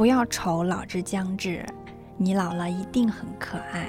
[0.00, 1.62] 不要愁老之将至，
[2.16, 3.86] 你老了一定很可爱。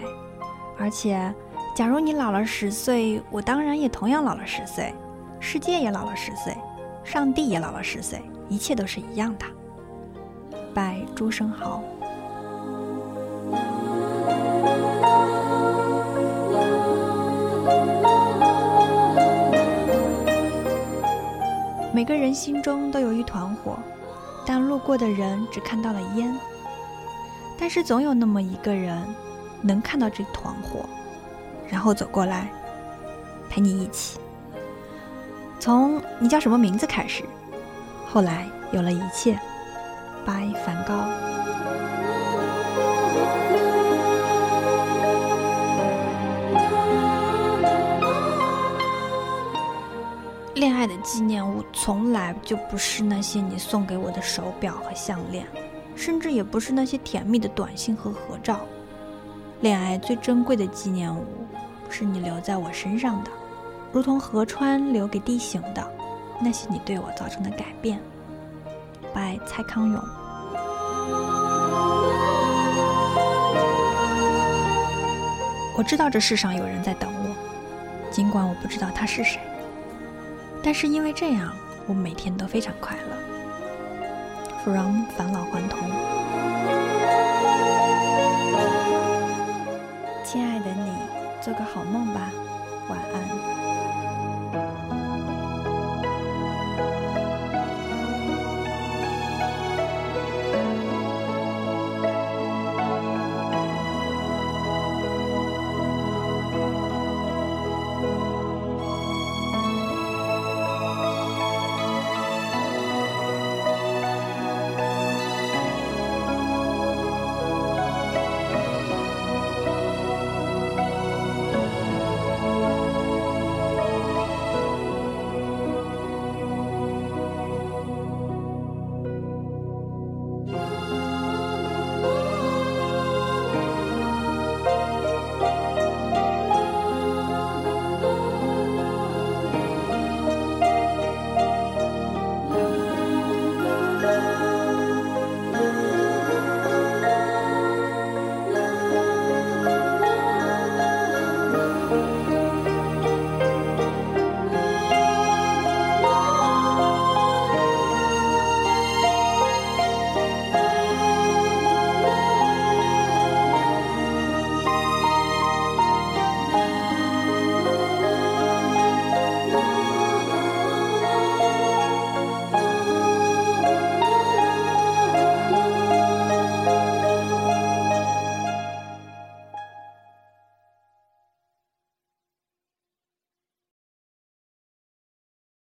[0.78, 1.34] 而且，
[1.74, 4.94] 假如你老了十岁，我当然也同样老了十岁，
[5.40, 6.54] 世界也老了十岁，
[7.02, 9.46] 上帝也老了十岁，一切都是一样的。
[10.74, 11.82] 拜朱生豪。
[21.94, 23.80] 每个人心中都有一团火，
[24.46, 26.38] 但路过的人只看到了烟。
[27.58, 29.04] 但是总有那么一个人，
[29.62, 30.86] 能看到这团火，
[31.70, 32.48] 然后走过来，
[33.50, 34.20] 陪你一起。
[35.60, 37.24] 从你叫什么名字开始，
[38.10, 39.40] 后来有了一切。
[40.26, 41.08] 拜梵高。
[50.56, 55.48] 恋爱的纪念物从来就不是那些你送给我的手表和项链，
[55.96, 58.60] 甚至也不是那些甜蜜的短信和合照。
[59.62, 61.26] 恋爱最珍贵的纪念物，
[61.90, 63.32] 是你留在我身上的，
[63.94, 65.90] 如同河川留给地形的
[66.42, 68.00] 那些你对我造成的改变。
[69.14, 70.02] by 蔡康永。
[75.78, 79.40] 我知道这世上有人在等我，尽管我不知道他是谁。
[80.64, 81.56] 但是因为这样，
[81.88, 83.18] 我每天都非常快乐。
[84.64, 85.90] From 返老还童，
[90.24, 90.94] 亲爱的你，
[91.42, 92.32] 做个好梦吧，
[92.88, 93.81] 晚安。